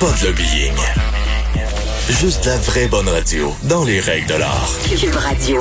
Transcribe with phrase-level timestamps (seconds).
[0.00, 0.76] Pas de lobbying.
[2.08, 4.70] Juste la vraie bonne radio, dans les règles de l'art.
[4.88, 5.60] Cube Radio.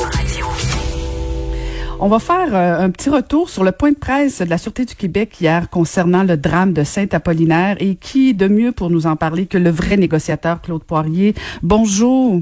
[2.00, 4.86] On va faire euh, un petit retour sur le point de presse de la Sûreté
[4.86, 9.16] du Québec hier concernant le drame de Saint-Apollinaire et qui de mieux pour nous en
[9.16, 11.34] parler que le vrai négociateur Claude Poirier.
[11.64, 12.40] Bonjour.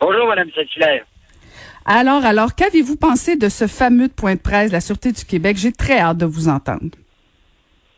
[0.00, 1.04] Bonjour, Madame Saint-Hilaire.
[1.84, 5.58] Alors, alors, qu'avez-vous pensé de ce fameux point de presse de la Sûreté du Québec?
[5.58, 6.88] J'ai très hâte de vous entendre.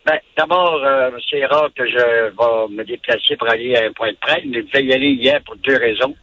[0.06, 2.30] Ben, d'abord, euh, c'est rare que je vais
[2.68, 5.40] me déplacer pour aller à un point de presse, mais je vais y aller hier
[5.46, 6.14] pour deux raisons.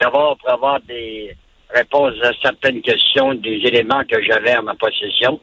[0.00, 1.36] D'abord, pour avoir des
[1.68, 5.38] réponses à certaines questions, des éléments que j'avais en ma possession,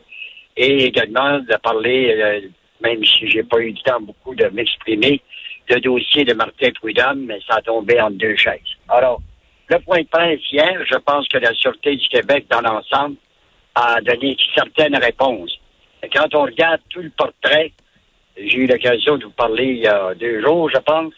[0.57, 2.41] et également de parler, euh,
[2.81, 5.21] même si j'ai pas eu le temps beaucoup de m'exprimer,
[5.69, 8.59] le dossier de Martin Prudhomme, mais ça a tombé en deux chaises.
[8.89, 9.21] Alors,
[9.69, 13.17] le point de presse hier, je pense que la Sûreté du Québec, dans l'ensemble,
[13.75, 15.59] a donné certaines réponses.
[16.13, 17.71] Quand on regarde tout le portrait,
[18.37, 21.13] j'ai eu l'occasion de vous parler il y a deux jours, je pense.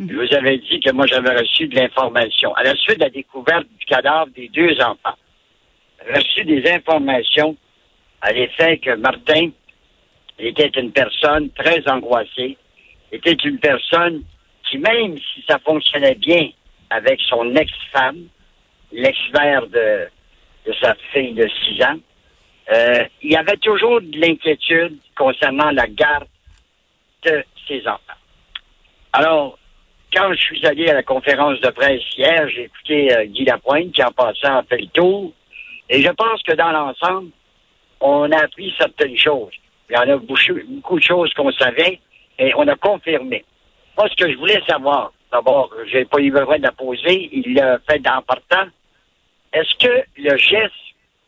[0.00, 2.54] Je vous avais dit que moi, j'avais reçu de l'information.
[2.54, 5.16] À la suite de la découverte du cadavre des deux enfants,
[6.14, 7.56] reçu des informations
[8.20, 9.50] à l'effet que Martin
[10.38, 12.56] était une personne très angoissée,
[13.10, 14.22] était une personne
[14.70, 16.50] qui, même si ça fonctionnait bien
[16.90, 18.28] avec son ex-femme,
[18.92, 20.06] l'ex-mère de,
[20.66, 21.98] de sa fille de six ans,
[22.72, 26.28] euh, il y avait toujours de l'inquiétude concernant la garde
[27.24, 28.18] de ses enfants.
[29.12, 29.58] Alors,
[30.12, 33.92] quand je suis allé à la conférence de presse hier, j'ai écouté euh, Guy Lapointe
[33.92, 35.32] qui, en passant, a fait le tour.
[35.90, 37.30] Et je pense que dans l'ensemble,
[38.00, 39.52] on a appris certaines choses.
[39.90, 42.00] Il y en a beaucoup, de choses qu'on savait
[42.38, 43.44] et on a confirmé.
[43.96, 47.54] Moi, ce que je voulais savoir, d'abord, j'ai pas eu besoin de la poser, il
[47.54, 48.68] l'a fait en partant.
[49.52, 50.74] Est-ce que le geste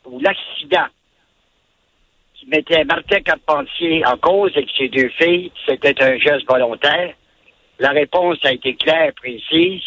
[0.05, 0.87] ou l'accident
[2.47, 7.15] mettait Martin Carpentier en cause avec ses deux filles, c'était un geste volontaire?
[7.79, 9.83] La réponse a été claire, précise.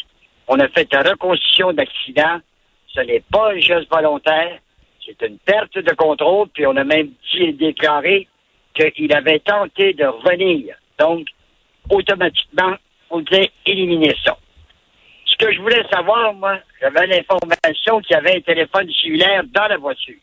[0.48, 2.40] On a fait une reconstitution d'accident.
[2.88, 4.60] Ce n'est pas un geste volontaire.
[5.06, 6.48] C'est une perte de contrôle.
[6.50, 8.28] Puis on a même dit, déclaré
[8.74, 10.76] qu'il avait tenté de revenir.
[10.98, 11.28] Donc,
[11.90, 12.76] automatiquement,
[13.10, 14.36] faut dire éliminer ça.
[15.26, 19.68] Ce que je voulais savoir, moi, j'avais l'information qu'il y avait un téléphone cellulaire dans
[19.68, 20.16] la voiture.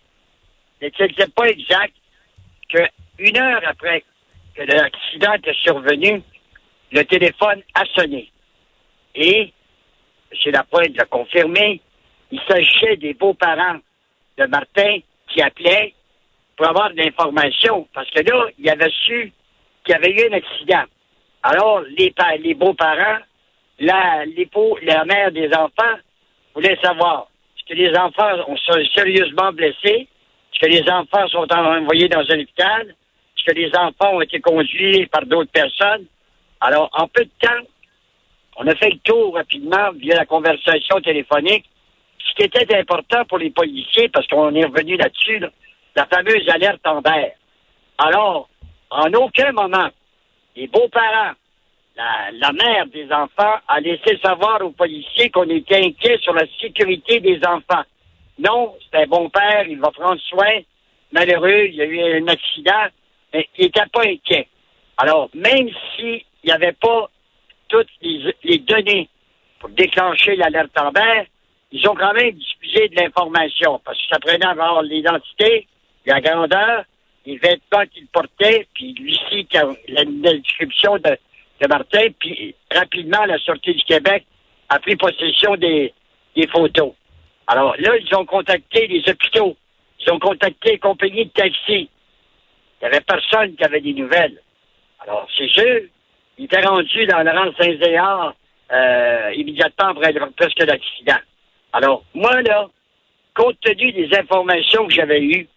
[0.81, 1.95] Mais ce n'était pas exact
[2.73, 2.79] que
[3.19, 4.05] une heure après
[4.55, 6.23] que l'accident était survenu,
[6.93, 8.31] le téléphone a sonné.
[9.15, 9.53] Et,
[10.33, 10.53] M.
[10.53, 11.81] Lapointe l'a confirmé,
[12.31, 13.79] il s'agissait des beaux-parents
[14.39, 14.99] de Martin
[15.29, 15.95] qui appelaient
[16.57, 17.89] pour avoir de l'information.
[17.93, 19.33] Parce que là, il avait su
[19.85, 20.85] qu'il y avait eu un accident.
[21.43, 23.19] Alors, les, pa- les beaux-parents,
[23.79, 24.25] la,
[24.83, 25.97] la mère des enfants
[26.55, 30.07] voulaient savoir est-ce que les enfants sont sérieusement blessés?
[30.61, 32.95] Que les enfants sont envoyés dans un hôpital?
[33.47, 36.05] Que les enfants ont été conduits par d'autres personnes?
[36.61, 37.67] Alors, en peu de temps,
[38.57, 41.65] on a fait le tour rapidement via la conversation téléphonique.
[42.19, 45.49] Ce qui était important pour les policiers, parce qu'on est revenu là-dessus, là,
[45.97, 47.33] la fameuse alerte Amber.
[47.97, 48.49] Alors,
[48.91, 49.89] en aucun moment,
[50.55, 51.33] les beaux-parents,
[51.97, 56.45] la, la mère des enfants a laissé savoir aux policiers qu'on était inquiet sur la
[56.61, 57.85] sécurité des enfants.
[58.41, 60.61] Non, c'est un bon père, il va prendre soin.
[61.13, 62.87] Malheureux, il y a eu un accident,
[63.35, 64.49] mais il n'était pas inquiet.
[64.97, 67.11] Alors, même s'il n'y avait pas
[67.69, 69.09] toutes les, données
[69.59, 71.25] pour déclencher l'alerte Amber,
[71.71, 75.67] ils ont quand même diffusé de l'information parce que ça prenait à avoir l'identité,
[76.07, 76.85] la grandeur,
[77.27, 81.17] les vêtements qu'il portait, puis lui-ci, la, la description de,
[81.69, 84.25] Martin, puis rapidement, la Sûreté du Québec
[84.71, 85.93] a pris possession des
[86.51, 86.95] photos.
[87.47, 89.57] Alors là, ils ont contacté les hôpitaux,
[90.01, 91.89] ils ont contacté les compagnies de taxi.
[92.81, 94.41] Il n'y avait personne qui avait des nouvelles.
[95.01, 95.81] Alors, c'est sûr,
[96.39, 98.35] il était rendu dans le rang Saint-Zéard
[98.73, 101.21] euh, immédiatement après presque l'accident.
[101.73, 102.69] Alors, moi, là,
[103.35, 105.49] compte tenu des informations que j'avais eues,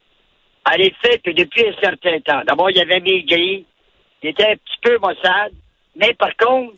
[0.66, 3.66] à l'effet que depuis un certain temps, d'abord, il y avait maigri,
[4.22, 5.54] il était un petit peu maussade,
[5.96, 6.76] mais par contre,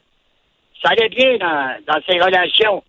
[0.82, 2.84] ça allait bien dans, dans ses relations.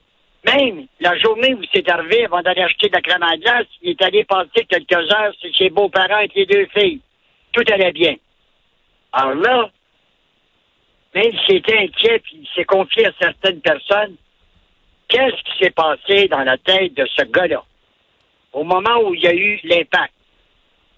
[0.47, 3.91] Même la journée où c'est arrivé, avant d'aller acheter de la crème à glace, il
[3.91, 7.01] est allé passer quelques heures chez ses beaux-parents avec les deux filles.
[7.53, 8.15] Tout allait bien.
[9.13, 9.71] Alors là,
[11.15, 14.17] même s'il était inquiet puis il s'est confié à certaines personnes,
[15.09, 17.65] qu'est-ce qui s'est passé dans la tête de ce gars-là?
[18.53, 20.13] Au moment où il y a eu l'impact?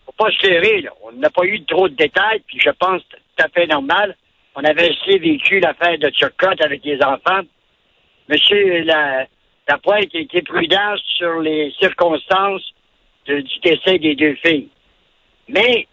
[0.04, 0.90] Faut pas se leurrer, là.
[1.04, 4.16] On n'a pas eu trop de détails, puis je pense c'est tout à fait normal.
[4.54, 7.42] On avait aussi vécu l'affaire de Turcotte avec les enfants.
[8.28, 9.26] Monsieur la,
[9.68, 12.72] Lapointe a été prudent sur les circonstances
[13.26, 14.68] du décès des deux filles.
[15.48, 15.86] Mais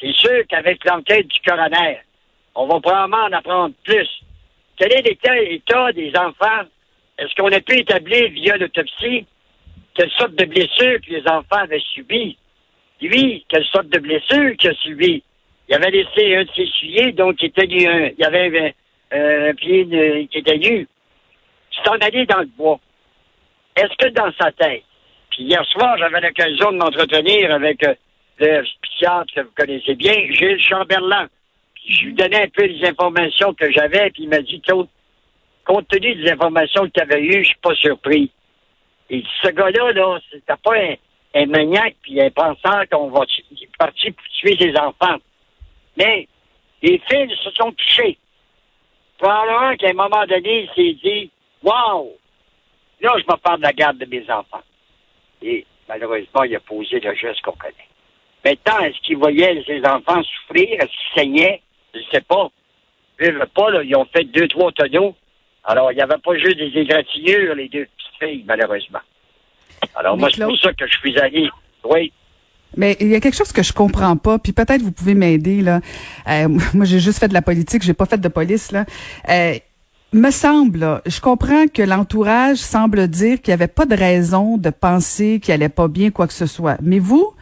[0.00, 2.00] c'est sûr qu'avec l'enquête du coroner,
[2.54, 4.08] on va probablement en apprendre plus
[4.76, 6.66] quel est l'état des enfants?
[7.18, 9.26] Est-ce qu'on a pu établir via l'autopsie
[9.94, 12.38] quelle sorte de blessures que les enfants avaient subies?
[13.00, 15.22] Lui, quelle sorte de blessures qu'il a subies?
[15.68, 18.74] Il avait laissé un de ses souliers, donc il, était il avait
[19.12, 19.86] un, pied
[20.30, 20.88] qui était nu.
[21.70, 22.80] C'est en allé dans le bois.
[23.76, 24.84] Est-ce que dans sa tête,
[25.30, 27.94] puis hier soir, j'avais l'occasion de m'entretenir avec euh,
[28.38, 31.28] le psychiatre que vous connaissez bien, Gilles Chamberlain.
[31.74, 34.60] Puis je lui donnais un peu les informations que j'avais, puis il m'a dit,
[35.64, 38.30] compte tenu des informations que tu avais eues, je suis pas surpris.
[39.10, 40.74] Et ce gars-là, là, c'était pas
[41.34, 43.24] un, maniaque puis un penseur qu'on va
[43.78, 45.18] partir pour tuer ses enfants.
[45.96, 46.28] Mais
[46.82, 48.18] les fils se sont touchés.
[49.18, 51.30] Probablement qu'à un moment donné, il s'est dit
[51.62, 52.16] Wow!
[53.02, 54.62] Là, je me parle de la garde de mes enfants.
[55.42, 57.74] Et malheureusement, il a posé le geste qu'on connaît.
[58.44, 60.68] Maintenant, est-ce qu'il voyait ses enfants souffrir?
[60.80, 61.62] Est-ce qu'ils saignaient?
[61.94, 62.48] Je ne sais pas.
[63.20, 65.14] Ils pas, là, ils ont fait deux, trois tonneaux.
[65.64, 68.98] Alors, il n'y avait pas juste des égratignures, les deux petites filles, malheureusement.
[69.94, 71.48] Alors, moi, c'est pour ça que je suis allé.
[71.84, 72.12] Oui.
[72.76, 75.60] Mais il y a quelque chose que je comprends pas, puis peut-être vous pouvez m'aider
[75.60, 75.80] là.
[76.28, 78.86] Euh, moi, j'ai juste fait de la politique, j'ai pas fait de police là.
[79.28, 79.54] Euh,
[80.12, 84.70] me semble, je comprends que l'entourage semble dire qu'il n'y avait pas de raison de
[84.70, 86.76] penser qu'il allait pas bien quoi que ce soit.
[86.82, 87.32] Mais vous,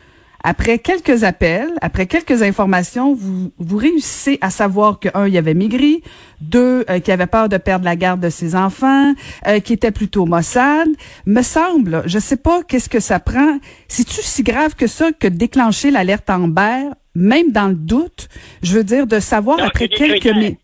[0.43, 5.55] après quelques appels, après quelques informations, vous, vous réussissez à savoir que un, il avait
[5.55, 6.03] maigri,
[6.41, 9.15] deux, euh, qu'il avait peur de perdre la garde de ses enfants,
[9.47, 10.89] euh, qui était plutôt maussade.
[11.27, 13.59] Me semble, je sais pas qu'est-ce que ça prend.
[13.89, 18.29] C'est-tu si grave que ça que déclencher l'alerte Amber, même dans le doute,
[18.63, 20.59] je veux dire de savoir après quelques minutes.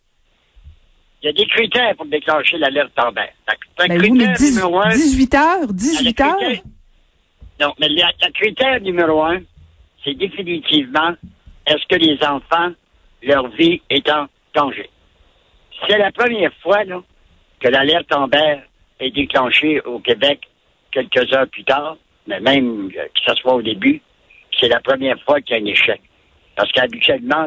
[1.22, 3.28] Il y a des critères pour déclencher l'alerte Amber.
[3.78, 6.36] Ben oui, mais 18 heures, 18 heures?
[7.60, 9.40] Non, mais le critère numéro un,
[10.04, 11.14] c'est définitivement
[11.66, 12.72] est-ce que les enfants,
[13.22, 14.88] leur vie est en danger?
[15.88, 18.58] C'est la première fois que l'alerte Amber
[19.00, 20.40] est déclenchée au Québec
[20.92, 21.96] quelques heures plus tard,
[22.26, 24.00] mais même euh, que ce soit au début,
[24.58, 26.00] c'est la première fois qu'il y a un échec.
[26.54, 27.46] Parce qu'habituellement,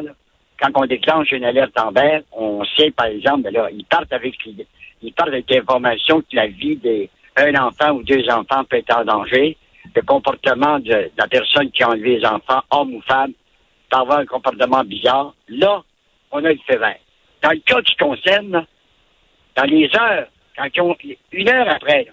[0.60, 4.36] quand on déclenche une alerte Amber, on sait, par exemple, ben là, ils partent avec
[5.48, 9.56] l'information que la vie d'un enfant ou deux enfants peut être en danger.
[9.94, 13.32] Le comportement de, la personne qui a enlevé les enfants, homme ou femme,
[13.88, 15.82] peut avoir un comportement bizarre, là,
[16.30, 16.98] on a le fait vert.
[17.42, 18.66] Dans le cas qui concerne,
[19.56, 20.68] dans les heures, quand
[21.32, 22.06] une heure après,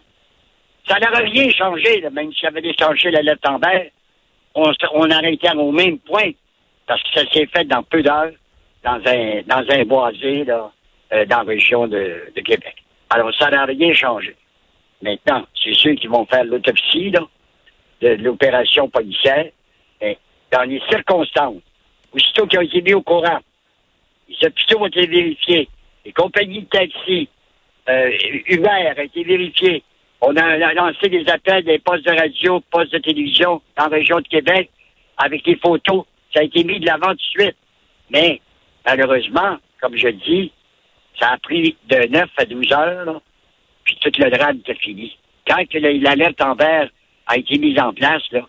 [0.88, 3.88] ça n'aurait rien changé, même s'il y avait déclenché la lettre en vert,
[4.56, 6.32] on, on été au même point,
[6.88, 8.32] parce que ça s'est fait dans peu d'heures,
[8.84, 10.72] dans un, dans un boisé, là,
[11.14, 12.76] euh, dans la région de, de Québec.
[13.10, 14.36] Alors, ça n'a rien changé.
[15.02, 17.22] Maintenant, c'est ceux qui vont faire l'autopsie, là,
[18.02, 19.48] de, l'opération policière,
[20.52, 21.62] dans les circonstances,
[22.14, 23.40] aussitôt qu'ils ont été mis au courant,
[24.30, 25.68] les hôpitaux ont été vérifiés,
[26.06, 27.28] les compagnies de taxi,
[27.90, 28.12] euh,
[28.48, 29.84] Uber a été vérifié.
[30.20, 34.18] On a lancé des appels des postes de radio, postes de télévision dans la région
[34.18, 34.70] de Québec
[35.18, 36.06] avec les photos.
[36.38, 37.58] Ça a été mis de l'avant tout de suite.
[38.12, 38.40] Mais,
[38.86, 40.52] malheureusement, comme je dis,
[41.20, 43.22] ça a pris de 9 à 12 heures,
[43.84, 45.18] puis tout le drame était fini.
[45.48, 46.90] Quand l'alerte en vert
[47.26, 48.42] a été mise en place, là.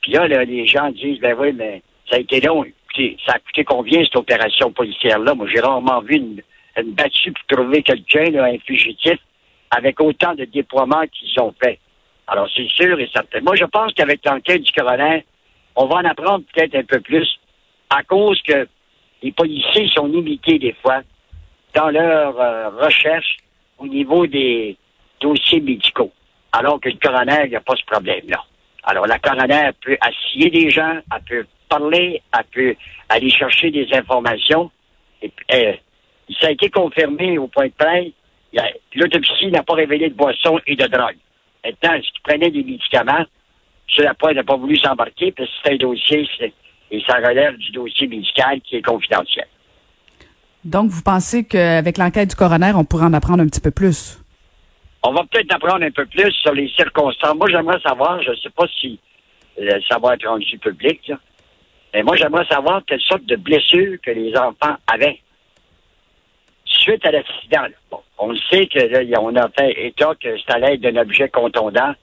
[0.00, 2.64] Puis là, les gens disent, ben oui, mais ça a été long.
[3.26, 5.34] ça a coûté combien, cette opération policière-là?
[5.34, 6.42] Moi, j'ai rarement vu une,
[6.94, 9.18] battue pour trouver quelqu'un, un fugitif,
[9.70, 11.78] avec autant de déploiements qu'ils ont fait.
[12.26, 13.42] Alors, c'est sûr et certain.
[13.42, 15.26] Moi, je pense qu'avec l'enquête du coroner,
[15.76, 17.28] on va en apprendre peut-être un peu plus,
[17.90, 18.66] à cause que
[19.22, 21.02] les policiers sont limités des fois
[21.74, 23.36] dans leur euh, recherche
[23.78, 24.76] au niveau des
[25.20, 26.10] dossiers médicaux
[26.56, 28.42] alors que le coroner, il n'y a pas ce problème-là.
[28.84, 32.76] Alors, la coroner peut assier des gens, elle peut parler, elle peut
[33.08, 34.70] aller chercher des informations.
[35.22, 35.72] Et, euh,
[36.40, 38.12] ça a été confirmé au point de près.
[38.94, 41.16] L'autopsie n'a pas révélé de boisson et de drogue.
[41.64, 43.24] Maintenant, est-ce qu'il prenait des médicaments?
[43.88, 46.28] Sur la pointe n'a pas voulu s'embarquer parce que c'est un dossier
[46.90, 49.46] et ça relève du dossier médical qui est confidentiel.
[50.64, 54.20] Donc, vous pensez qu'avec l'enquête du coroner, on pourrait en apprendre un petit peu plus?
[55.02, 57.36] On va peut-être apprendre un peu plus sur les circonstances.
[57.36, 58.98] Moi, j'aimerais savoir, je ne sais pas si
[59.60, 61.12] euh, ça va être rendu public,
[61.94, 65.20] mais moi, j'aimerais savoir quelle sorte de blessures que les enfants avaient
[66.64, 67.66] suite à l'accident.
[67.90, 71.28] Bon, on sait que là, on a fait état que c'était à l'aide d'un objet
[71.28, 71.94] contondant,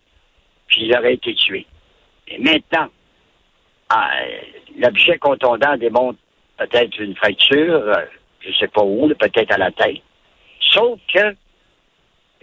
[0.68, 1.66] puis il aurait été tué.
[2.28, 2.88] Et maintenant,
[3.90, 4.12] ah,
[4.78, 6.20] l'objet contondant démontre
[6.58, 8.06] peut-être une fracture, euh,
[8.42, 10.02] je ne sais pas où, peut-être à la tête.
[10.60, 11.36] Sauf que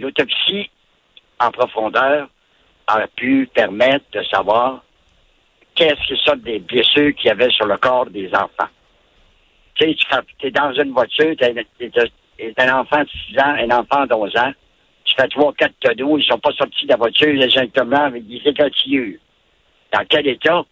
[0.01, 0.71] L'autopsie
[1.39, 2.29] en profondeur
[2.87, 4.83] a pu permettre de savoir
[5.75, 8.71] qu'est-ce que sont des blessures qu'il y avait sur le corps des enfants.
[9.75, 9.97] Tu sais,
[10.39, 14.39] tu es dans une voiture, tu es, un enfant de 6 ans, un enfant d'11
[14.41, 14.53] ans.
[15.05, 18.41] Tu fais trois, quatre cadeaux, ils sont pas sortis de la voiture exactement avec des
[18.47, 19.19] égratignures.
[19.93, 20.65] Dans quel état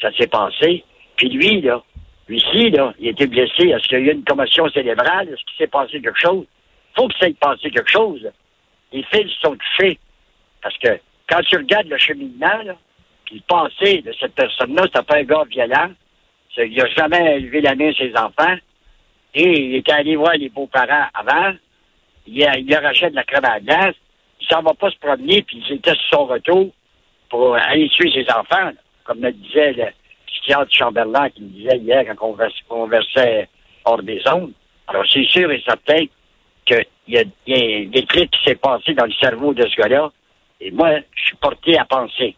[0.00, 0.84] ça s'est passé?
[1.16, 1.82] Puis lui, là,
[2.28, 3.68] lui ci, là, il été blessé.
[3.68, 5.28] Est-ce qu'il y a eu une commotion cérébrale?
[5.28, 6.46] Est-ce qu'il s'est passé quelque chose?
[6.94, 8.30] faut que ça ait passé quelque chose.
[8.92, 9.98] Les fils sont touchés.
[10.62, 12.76] Parce que quand tu regardes le cheminement, là,
[13.24, 15.90] puis le passé de cette personne-là, c'est pas un gars violent.
[16.56, 18.56] Il n'a jamais élevé la main à ses enfants.
[19.34, 21.54] Et il était allé voir les beaux-parents avant.
[22.26, 23.96] Il, il leur achète de la crème à glace.
[24.40, 26.70] Il s'en va pas se promener, puis il était sur son retour
[27.34, 28.70] pour aller tuer ses enfants.
[29.02, 29.86] Comme me disait le
[30.24, 32.36] psychiatre Chamberlain qui me disait hier quand on
[32.68, 33.48] conversait
[33.84, 34.52] hors des ondes.
[34.86, 36.04] Alors, c'est sûr et certain
[36.64, 40.12] qu'il y, a des trucs qui s'est passé dans le cerveau de ce gars-là.
[40.60, 42.36] Et moi, je suis porté à penser,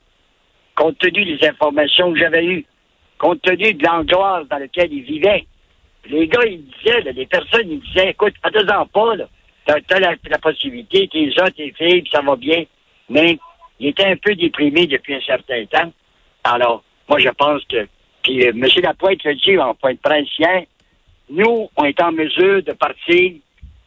[0.74, 2.64] compte tenu des informations que j'avais eues,
[3.18, 5.44] compte tenu de l'angoisse dans laquelle il vivait,
[6.08, 9.26] les gars, ils disaient, les personnes, ils disaient, écoute, fais-en pas, là.
[9.66, 12.64] T'as, la, la, possibilité, t'es là, t'es filles, ça va bien.
[13.10, 13.36] Mais
[13.78, 15.92] il était un peu déprimé depuis un certain temps.
[16.44, 17.86] Alors, moi, je pense que,
[18.22, 18.66] puis euh, M.
[18.82, 20.28] Lapointe le dit en point de presse
[21.28, 23.32] nous, on est en mesure de partir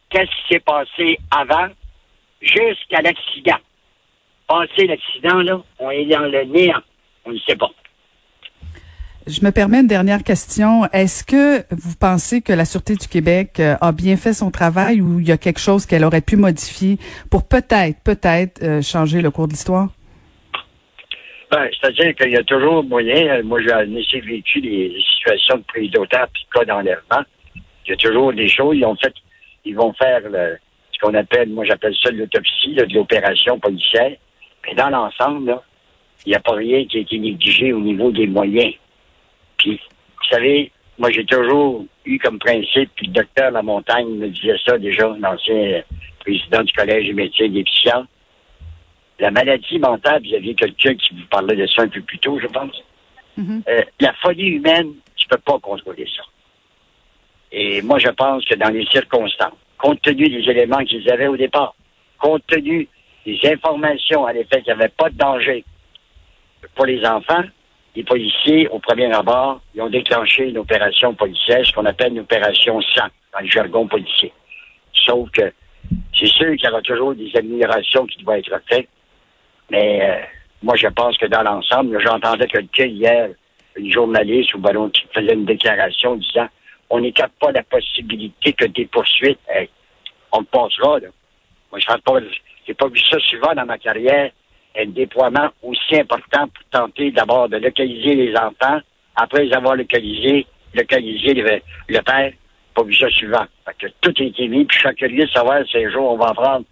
[0.09, 1.67] qu'est-ce qui s'est passé avant?
[2.41, 3.57] Jusqu'à l'accident.
[4.47, 6.81] Passé l'accident, là, on est dans le néant.
[7.25, 7.71] On ne sait pas.
[9.29, 10.85] Je me permets une dernière question.
[10.91, 15.01] Est-ce que vous pensez que la Sûreté du Québec euh, a bien fait son travail
[15.01, 16.97] ou il y a quelque chose qu'elle aurait pu modifier
[17.29, 19.89] pour peut-être, peut-être euh, changer le cours de l'histoire?
[21.51, 23.43] Ben, c'est-à-dire qu'il y a toujours moyen.
[23.43, 27.23] Moi, j'ai vécu des situations de prise d'otage puis cas d'enlèvement.
[27.85, 28.77] Il y a toujours des choses.
[28.77, 29.13] Ils ont fait,
[29.63, 34.15] ils vont faire ce qu'on appelle, moi j'appelle ça l'autopsie, de l'opération policière.
[34.65, 35.55] Mais dans l'ensemble,
[36.25, 38.73] il n'y a pas rien qui a été négligé au niveau des moyens.
[39.59, 39.79] Puis,
[40.17, 44.57] vous savez, moi, j'ai toujours eu comme principe, puis le docteur La Montagne me disait
[44.65, 45.83] ça déjà, l'ancien
[46.19, 48.07] président du Collège des médecins des psychiatres.
[49.19, 52.39] La maladie mentale, vous aviez quelqu'un qui vous parlait de ça un peu plus tôt,
[52.39, 52.83] je pense.
[53.37, 53.61] Mm-hmm.
[53.69, 56.23] Euh, la folie humaine, tu peux pas contrôler ça.
[57.51, 61.37] Et moi, je pense que dans les circonstances, compte tenu des éléments qu'ils avaient au
[61.37, 61.75] départ,
[62.17, 62.87] compte tenu
[63.25, 65.63] des informations à l'effet qu'il n'y avait pas de danger
[66.75, 67.43] pour les enfants,
[67.95, 72.19] les policiers, au premier abord, ils ont déclenché une opération policière, ce qu'on appelle une
[72.19, 74.31] opération sang, dans le jargon policier.
[74.93, 75.51] Sauf que
[76.17, 78.87] c'est sûr qu'il y aura toujours des améliorations qui doivent être faites,
[79.71, 80.21] mais euh,
[80.61, 83.29] moi, je pense que dans l'ensemble, j'entendais quelqu'un hier,
[83.75, 86.47] une journaliste ou ballon qui faisait une déclaration disant
[86.89, 89.39] on n'écarte pas la possibilité que des poursuites,
[90.31, 90.99] on le passera.
[90.99, 91.07] Là.
[91.71, 91.99] Moi, je n'ai
[92.73, 94.31] pas, pas vu ça souvent dans ma carrière
[94.77, 98.79] un déploiement aussi important pour tenter d'abord de localiser les enfants,
[99.15, 102.31] après les avoir localisés, localiser le, le père,
[102.75, 103.45] pas vu ça suivant.
[103.65, 106.11] Fait que tout a été mis, puis je suis curieux de savoir si un jour
[106.11, 106.65] on va prendre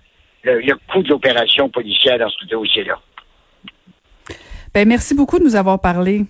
[0.44, 3.00] le, le coût de l'opération policière dans ce dossier-là.
[4.74, 6.22] Ben, merci beaucoup de nous avoir parlé.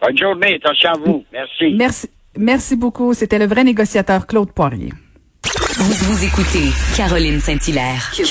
[0.00, 1.24] Bonne journée, attention à vous.
[1.30, 1.74] Merci.
[1.76, 3.12] Merci, merci beaucoup.
[3.12, 4.90] C'était le vrai négociateur Claude Poirier.
[5.78, 8.12] Vous, vous écoutez Caroline Saint-Hilaire.